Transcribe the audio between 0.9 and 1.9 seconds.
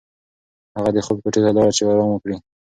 د خوب کوټې ته لاړه چې